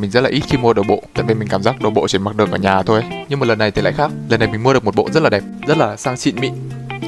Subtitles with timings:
[0.00, 2.08] mình rất là ít khi mua đồ bộ, tại vì mình cảm giác đồ bộ
[2.08, 3.02] chỉ mặc được ở nhà thôi.
[3.28, 4.10] Nhưng mà lần này thì lại khác.
[4.28, 6.52] Lần này mình mua được một bộ rất là đẹp, rất là sang xịn mịn.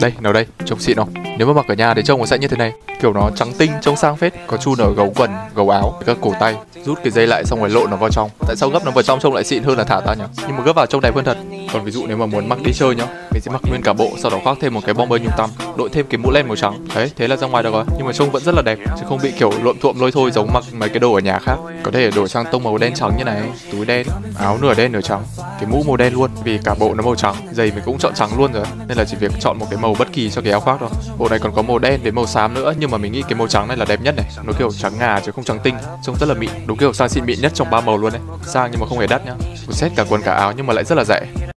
[0.01, 1.09] Đây, nào đây, trông xịn không?
[1.39, 2.73] Nếu mà mặc ở nhà thì trông nó sẽ như thế này.
[3.01, 4.33] Kiểu nó trắng tinh, trông sang phết.
[4.47, 6.55] Có chun ở gấu quần, gấu áo các cổ tay.
[6.85, 8.31] Rút cái dây lại xong rồi lộn nó vào trong.
[8.47, 10.25] Tại sao gấp nó vào trong trông lại xịn hơn là thả ra nhỉ?
[10.47, 11.39] Nhưng mà gấp vào trông đẹp hơn thật.
[11.73, 13.93] Còn ví dụ nếu mà muốn mặc đi chơi nhá, mình sẽ mặc nguyên cả
[13.93, 16.49] bộ, sau đó khoác thêm một cái bomber nhung tăm đội thêm cái mũ len
[16.49, 16.87] màu trắng.
[16.95, 17.85] Đấy, thế là ra ngoài được rồi.
[17.97, 20.31] Nhưng mà trông vẫn rất là đẹp, chứ không bị kiểu lộn thuộm lôi thôi
[20.31, 21.57] giống mặc mấy cái đồ ở nhà khác.
[21.83, 24.07] Có thể đổi sang tông màu đen trắng như này, túi đen,
[24.39, 25.23] áo nửa đen nửa trắng.
[25.39, 28.15] Cái mũ màu đen luôn, vì cả bộ nó màu trắng, giày mình cũng chọn
[28.15, 28.65] trắng luôn rồi.
[28.89, 30.89] Nên là chỉ việc chọn một cái màu bất kỳ cho cái áo khoác thôi.
[31.19, 33.35] Bộ này còn có màu đen đến màu xám nữa, nhưng mà mình nghĩ cái
[33.35, 34.27] màu trắng này là đẹp nhất này.
[34.45, 36.51] Nó kiểu trắng ngà chứ không trắng tinh, trông rất là mịn.
[36.67, 38.23] Đúng kiểu sang xịn mịn nhất trong ba màu luôn đấy.
[38.47, 39.35] Sang nhưng mà không hề đắt nhá.
[39.67, 41.52] Một set cả quần cả áo nhưng mà lại rất là rẻ.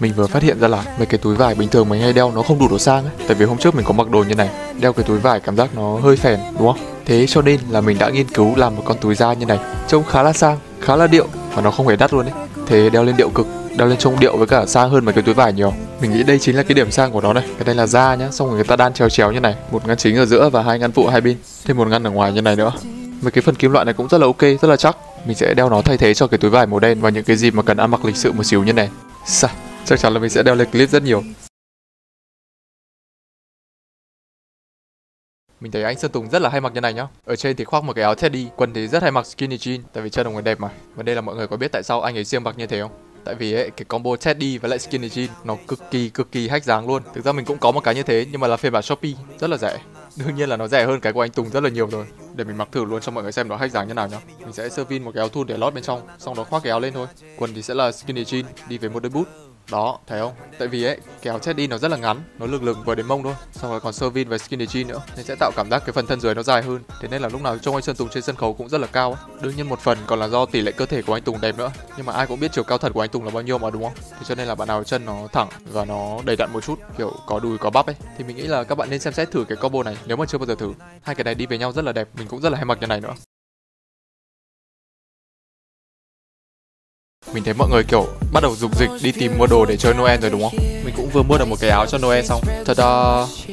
[0.00, 2.32] Mình vừa phát hiện ra là mấy cái túi vải bình thường mình hay đeo
[2.34, 4.34] nó không đủ độ sang ấy tại vì hôm trước mình có mặc đồ như
[4.34, 6.78] này, đeo cái túi vải cảm giác nó hơi phèn, đúng không?
[7.04, 9.58] Thế cho nên là mình đã nghiên cứu làm một con túi da như này,
[9.88, 12.34] trông khá là sang, khá là điệu và nó không hề đắt luôn đấy
[12.66, 15.22] thế đeo lên điệu cực, đeo lên trông điệu với cả sang hơn mấy cái
[15.22, 15.72] túi vải nhiều.
[16.00, 18.14] Mình nghĩ đây chính là cái điểm sang của nó này cái này là da
[18.14, 20.48] nhá, xong rồi người ta đan chéo chéo như này, một ngăn chính ở giữa
[20.48, 22.72] và hai ngăn phụ hai bên, thêm một ngăn ở ngoài như này nữa.
[23.22, 24.96] Mấy cái phần kim loại này cũng rất là ok, rất là chắc.
[25.26, 27.36] Mình sẽ đeo nó thay thế cho cái túi vải màu đen vào những cái
[27.36, 28.88] dịp mà cần ăn mặc lịch sự một xíu như này.
[29.26, 29.50] Sao?
[29.84, 31.22] Chắc chắn là mình sẽ đeo lên clip rất nhiều.
[35.60, 37.06] Mình thấy anh Sơn Tùng rất là hay mặc như này nhá.
[37.24, 39.80] Ở trên thì khoác một cái áo teddy Quần thì rất hay mặc skinny jean
[39.92, 40.68] Tại vì chân ông ấy đẹp mà.
[40.94, 42.80] Và đây là mọi người có biết tại sao anh ấy riêng mặc như thế
[42.80, 42.90] không?
[43.24, 46.48] Tại vì ấy, cái combo teddy với lại skinny jean Nó cực kỳ cực kỳ
[46.48, 47.02] hách dáng luôn.
[47.14, 49.12] Thực ra mình cũng có một cái như thế Nhưng mà là phiên bản Shopee
[49.38, 49.78] Rất là rẻ.
[50.16, 52.06] Đương nhiên là nó rẻ hơn cái của anh Tùng rất là nhiều rồi.
[52.34, 54.20] Để mình mặc thử luôn cho mọi người xem nó hách dáng như nào nhá.
[54.40, 56.62] Mình sẽ sơ vin một cái áo thun để lót bên trong Xong đó khoác
[56.62, 57.06] cái áo lên thôi.
[57.36, 60.32] Quần thì sẽ là skinny jean Đi với một đôi boot đó, thấy không?
[60.58, 63.06] Tại vì ấy, cái áo đi nó rất là ngắn, nó lừng lừng vừa đến
[63.06, 65.70] mông thôi, xong rồi còn sơ vin và skinny jean nữa, nên sẽ tạo cảm
[65.70, 66.80] giác cái phần thân dưới nó dài hơn.
[67.00, 68.86] Thế nên là lúc nào trông anh sơn tùng trên sân khấu cũng rất là
[68.86, 71.40] cao đương nhiên một phần còn là do tỷ lệ cơ thể của anh tùng
[71.40, 73.42] đẹp nữa, nhưng mà ai cũng biết chiều cao thật của anh tùng là bao
[73.42, 73.94] nhiêu mà, đúng không?
[74.10, 76.78] Thế cho nên là bạn nào chân nó thẳng và nó đầy đặn một chút,
[76.98, 79.30] kiểu có đùi, có bắp ấy, thì mình nghĩ là các bạn nên xem xét
[79.30, 80.72] thử cái combo này, nếu mà chưa bao giờ thử.
[81.02, 82.78] Hai cái này đi với nhau rất là đẹp, mình cũng rất là hay mặc
[82.80, 83.14] như này nữa.
[87.38, 89.94] Mình thấy mọi người kiểu bắt đầu dục dịch đi tìm mua đồ để chơi
[89.94, 90.52] Noel rồi đúng không?
[90.84, 92.40] Mình cũng vừa mua được một cái áo cho Noel xong.
[92.64, 92.84] Thật ra,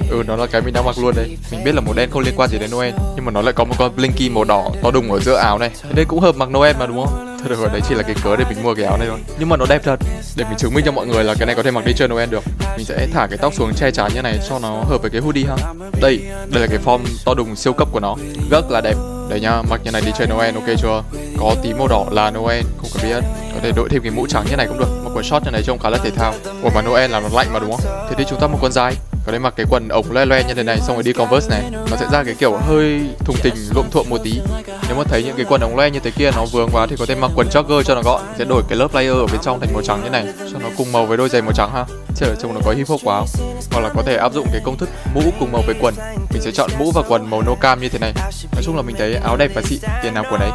[0.10, 1.38] ừ nó là cái mình đang mặc luôn đấy.
[1.52, 3.54] Mình biết là màu đen không liên quan gì đến Noel Nhưng mà nó lại
[3.54, 5.72] có một con Blinky màu đỏ to đùng ở giữa áo này.
[5.84, 7.38] Thế nên cũng hợp mặc Noel mà đúng không?
[7.40, 9.20] Thôi được rồi, đấy chỉ là cái cớ để mình mua cái áo này thôi.
[9.40, 10.00] Nhưng mà nó đẹp thật.
[10.36, 12.08] Để mình chứng minh cho mọi người là cái này có thể mặc đi chơi
[12.08, 12.44] Noel được.
[12.78, 15.22] Mình sẽ thả cái tóc xuống che chắn như này cho nó hợp với cái
[15.22, 15.56] hoodie ha.
[16.02, 18.16] Đây, đây là cái form to đùng siêu cấp của nó.
[18.50, 18.96] Rất là đẹp
[19.30, 21.04] Đấy nhá, mặc như này đi chơi Noel ok chưa?
[21.40, 24.28] Có tí màu đỏ là Noel, không cần biết Có thể đội thêm cái mũ
[24.28, 26.34] trắng như này cũng được Một quần short như này trông khá là thể thao
[26.64, 28.08] Ủa mà Noel là nó lạnh mà đúng không?
[28.10, 30.44] Thế thì chúng ta một quần dài có đây mặc cái quần ống loe loe
[30.44, 33.36] như thế này, xong rồi đi converse này, nó sẽ ra cái kiểu hơi thùng
[33.44, 34.40] tình lộm thuộm một tí.
[34.88, 36.96] Nếu mà thấy những cái quần ống loe như thế kia nó vướng quá thì
[37.00, 39.42] có thể mặc quần jogger cho nó gọn, sẽ đổi cái lớp layer ở bên
[39.42, 41.72] trong thành màu trắng như này, cho nó cùng màu với đôi giày màu trắng
[41.74, 41.86] ha.
[42.16, 43.56] Chờ trông nó có hip hop quá không?
[43.72, 45.94] hoặc là có thể áp dụng cái công thức mũ cùng màu với quần.
[46.34, 48.14] Mình sẽ chọn mũ và quần màu nâu cam như thế này.
[48.54, 50.52] Nói chung là mình thấy áo đẹp và xịn, tiền nào của đấy.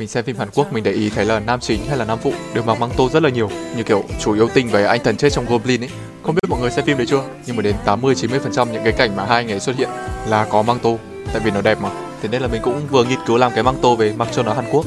[0.00, 2.18] Mình xem phim Hàn Quốc, mình để ý thấy là nam chính hay là nam
[2.22, 5.04] phụ đều mặc măng tô rất là nhiều, như kiểu chủ yêu tinh với anh
[5.04, 5.90] thần chết trong Goblin ấy.
[6.22, 7.22] Không biết mọi người xem phim đấy chưa?
[7.46, 9.88] Nhưng mà đến 80 90 phần trăm những cái cảnh mà hai người xuất hiện
[10.28, 10.98] là có măng tô,
[11.32, 11.90] tại vì nó đẹp mà.
[12.22, 14.42] Thế nên là mình cũng vừa nghiên cứu làm cái măng tô về mặc cho
[14.42, 14.86] nó Hàn Quốc.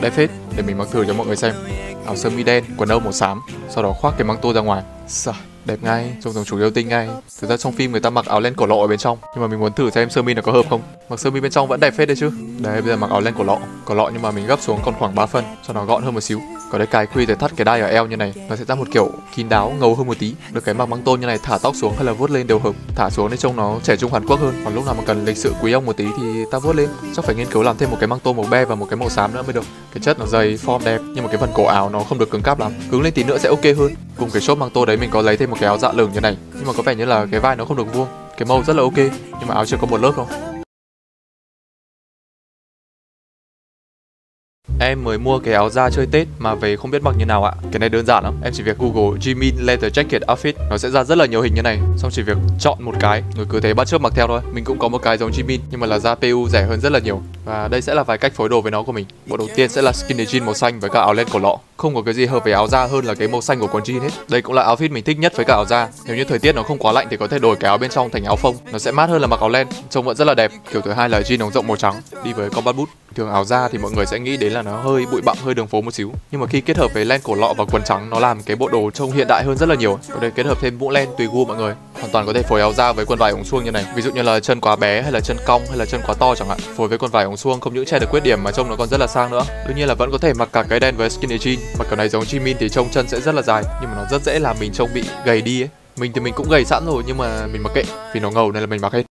[0.00, 1.54] Đẹp phết, để mình mặc thử cho mọi người xem.
[2.06, 4.60] Áo sơ mi đen, quần âu màu xám, sau đó khoác cái măng tô ra
[4.60, 4.82] ngoài.
[5.08, 5.34] Sao?
[5.70, 7.08] Đẹp ngay, trông giống chủ yêu tinh ngay.
[7.40, 9.18] Thực ra trong phim người ta mặc áo len cổ lọ ở bên trong.
[9.34, 10.82] Nhưng mà mình muốn thử xem sơ mi nó có hợp không.
[11.08, 12.30] Mặc sơ mi bên trong vẫn đẹp phết đấy chứ.
[12.58, 13.58] Đấy bây giờ mặc áo len cổ lọ.
[13.84, 16.14] Cổ lọ nhưng mà mình gấp xuống còn khoảng 3 phân cho nó gọn hơn
[16.14, 18.56] một xíu có đấy cài quy để thắt cái đai ở eo như này, nó
[18.56, 20.34] sẽ ra một kiểu kín đáo, ngầu hơn một tí.
[20.52, 22.58] Được cái mặc măng tôn như này, thả tóc xuống hay là vuốt lên đều
[22.58, 22.74] hợp.
[22.96, 24.54] Thả xuống để trông nó trẻ trung hàn quốc hơn.
[24.64, 26.88] Còn lúc nào mà cần lịch sự quý ông một tí thì ta vuốt lên.
[27.16, 28.96] Chắc phải nghiên cứu làm thêm một cái măng tôn màu be và một cái
[28.96, 29.64] màu xám nữa mới được.
[29.94, 32.30] Cái chất nó dày, form đẹp, nhưng mà cái phần cổ áo nó không được
[32.30, 32.72] cứng cáp lắm.
[32.90, 33.94] Cứng lên tí nữa sẽ ok hơn.
[34.16, 36.10] Cùng cái shop măng tô đấy mình có lấy thêm một cái áo dạ lửng
[36.14, 36.36] như này.
[36.54, 38.08] Nhưng mà có vẻ như là cái vai nó không được vuông.
[38.38, 40.49] Cái màu rất là ok, nhưng mà áo chưa có một lớp không
[44.82, 47.44] Em mới mua cái áo da chơi Tết mà về không biết mặc như nào
[47.44, 47.52] ạ.
[47.72, 48.34] Cái này đơn giản lắm.
[48.44, 50.52] Em chỉ việc Google Jimin Leather Jacket Outfit.
[50.70, 51.78] Nó sẽ ra rất là nhiều hình như này.
[51.96, 54.40] Xong chỉ việc chọn một cái, rồi cứ thế bắt chước mặc theo thôi.
[54.52, 56.92] Mình cũng có một cái giống Jimin nhưng mà là da PU rẻ hơn rất
[56.92, 57.22] là nhiều.
[57.50, 59.06] Và đây sẽ là vài cách phối đồ với nó của mình.
[59.26, 61.56] Bộ đầu tiên sẽ là skinny jean màu xanh với cả áo len cổ lọ.
[61.76, 63.82] Không có cái gì hợp với áo da hơn là cái màu xanh của quần
[63.82, 64.08] jean hết.
[64.28, 65.88] Đây cũng là outfit mình thích nhất với cả áo da.
[66.06, 67.90] Nếu như thời tiết nó không quá lạnh thì có thể đổi cái áo bên
[67.90, 68.56] trong thành áo phông.
[68.72, 69.66] Nó sẽ mát hơn là mặc áo len.
[69.90, 70.52] Trông vẫn rất là đẹp.
[70.72, 71.94] Kiểu thứ hai là jean ống rộng màu trắng
[72.24, 72.88] đi với combat boot.
[73.14, 75.54] Thường áo da thì mọi người sẽ nghĩ đến là nó hơi bụi bặm, hơi
[75.54, 77.82] đường phố một xíu nhưng mà khi kết hợp với len cổ lọ và quần
[77.84, 80.30] trắng, nó làm cái bộ đồ trông hiện đại hơn rất là nhiều ở đây
[80.30, 82.72] kết hợp thêm mũ len tùy gu mọi người hoàn toàn có thể phối áo
[82.72, 83.84] da với quần vải ống suông như này.
[83.94, 86.14] Ví dụ như là chân quá bé hay là chân cong hay là chân quá
[86.18, 86.58] to chẳng hạn.
[86.76, 88.76] Phối với quần vải ống suông không những che được khuyết điểm mà trông nó
[88.76, 89.42] còn rất là sang nữa.
[89.66, 91.56] Đương nhiên là vẫn có thể mặc cả cái đen với skinny jean.
[91.78, 94.04] Mặc kiểu này giống Jimin thì trông chân sẽ rất là dài, nhưng mà nó
[94.10, 95.68] rất dễ làm mình trông bị gầy đi ấy.
[95.96, 97.82] Mình thì mình cũng gầy sẵn rồi, nhưng mà mình mặc kệ,
[98.14, 99.09] vì nó ngầu nên là mình mặc hết.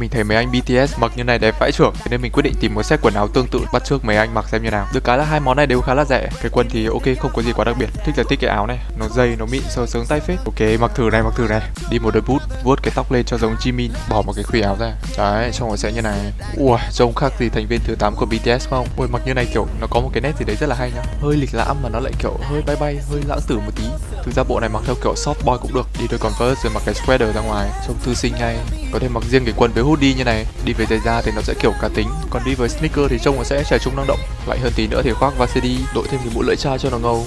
[0.00, 2.42] Mình thấy mấy anh BTS mặc như này đẹp vãi trưởng Thế nên mình quyết
[2.42, 4.70] định tìm một set quần áo tương tự bắt trước mấy anh mặc xem như
[4.70, 4.86] nào.
[4.92, 7.30] Được cái là hai món này đều khá là rẻ Cái quần thì ok không
[7.34, 7.86] có gì quá đặc biệt.
[8.04, 10.38] Thích là thích cái áo này Nó dày, nó mịn, sờ sướng tay phết.
[10.44, 11.60] Ok mặc thử này, mặc thử này.
[11.90, 14.60] Đi một đôi bút, vuốt cái tóc lên cho giống Jimin Bỏ một cái khuy
[14.60, 14.92] áo ra.
[15.18, 16.32] Đấy, trông nó sẽ như này.
[16.56, 18.86] Ui, trông khác gì thành viên thứ 8 của BTS không?
[18.96, 20.90] Ui, mặc như này kiểu nó có một cái nét gì đấy rất là hay
[20.96, 21.02] nhá.
[21.20, 23.84] Hơi lịch lãm mà nó lại kiểu hơi bay bay, hơi lãng tử một tí.
[24.24, 26.72] Thực ra bộ này mặc theo kiểu soft boy cũng được Đi đôi Converse rồi
[26.74, 28.56] mặc cái sweater ra ngoài Trông thư sinh ngay.
[28.92, 31.32] Có thể mặc riêng cái quần với hoodie như này, đi với giày da thì
[31.36, 32.08] nó sẽ kiểu cá tính.
[32.30, 34.20] Còn đi với sneaker thì trông nó sẽ trẻ trung năng động.
[34.46, 36.98] Lại hơn tí nữa thì khoác varsity, đội thêm cái mũ lưỡi chai cho nó
[36.98, 37.26] ngầu.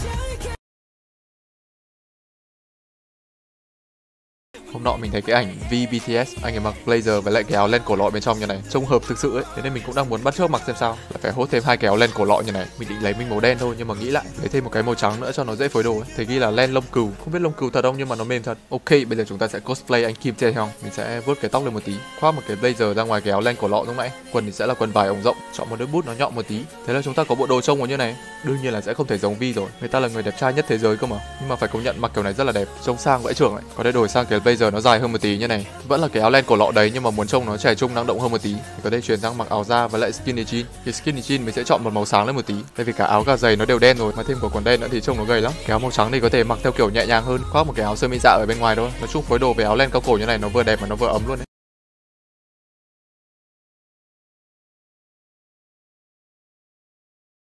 [4.84, 7.56] Hôm nọ mình thấy cái ảnh V BTS anh ấy mặc blazer với lại cái
[7.56, 9.44] áo len cổ lọ bên trong như này, trông hợp thực sự ấy.
[9.56, 10.98] Thế nên mình cũng đang muốn bắt trước mặc xem sao.
[11.10, 12.66] Là phải hốt thêm hai cái áo len cổ lọ như này.
[12.80, 14.84] Mình định lấy mình màu đen thôi, nhưng mà nghĩ lại, lấy thêm một cái
[14.84, 16.10] màu trắng nữa cho nó dễ phối đồ ấy.
[16.16, 17.10] Thấy ghi là len lông cừu.
[17.24, 18.58] Không biết lông cừu thật không, nhưng mà nó mềm thật.
[18.70, 20.70] Ok, bây giờ chúng ta sẽ cosplay anh Kim Tae Hyung.
[20.84, 21.94] Mình sẽ vuốt cái tóc lên một tí.
[22.20, 24.12] Khoác một cái blazer ra ngoài cái áo len cổ lọ lúc nãy.
[24.32, 25.38] Quần thì sẽ là quần vải ống rộng.
[25.54, 26.60] Chọn một đôi bút nó nhọn một tí.
[26.88, 28.16] Thế là chúng ta có bộ đồ trông như này.
[28.44, 29.70] Đương nhiên là sẽ không thể giống Vi rồi.
[29.80, 31.18] Người ta là người đẹp trai nhất thế giới cơ mà.
[31.40, 32.68] Nhưng mà phải công nhận mặc kiểu này rất là đẹp.
[32.86, 33.64] Trông sang vãi trưởng ấy.
[33.76, 35.68] Có thể đổi sang cái blazer nó dài hơn một tí như này.
[35.88, 37.96] Vẫn là cái áo len cổ lọ đấy, nhưng mà muốn trông nó trẻ trung,
[37.96, 38.54] năng động hơn một tí.
[38.54, 40.64] Thì có thể chuyển sang mặc áo da và lại skinny jean.
[40.86, 42.56] Thì skinny jean mình sẽ chọn một màu sáng lên một tí.
[42.76, 44.80] Tại vì cả áo cả giày nó đều đen rồi, mà thêm quả quần đen
[44.80, 45.52] nữa thì trông nó gầy lắm.
[45.60, 47.74] Cái áo màu trắng thì có thể mặc theo kiểu nhẹ nhàng hơn, khoác một
[47.76, 48.90] cái áo sơ mi dạ ở bên ngoài thôi.
[49.00, 50.88] Nói chung phối đồ với áo len cao cổ như này nó vừa đẹp mà
[50.88, 51.46] nó vừa ấm luôn đấy